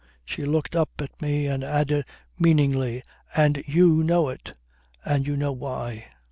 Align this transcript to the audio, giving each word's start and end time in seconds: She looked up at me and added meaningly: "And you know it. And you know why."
She 0.25 0.45
looked 0.45 0.75
up 0.75 0.89
at 0.97 1.21
me 1.21 1.45
and 1.45 1.63
added 1.63 2.05
meaningly: 2.39 3.03
"And 3.35 3.63
you 3.67 4.03
know 4.03 4.29
it. 4.29 4.53
And 5.05 5.27
you 5.27 5.37
know 5.37 5.51
why." 5.53 6.07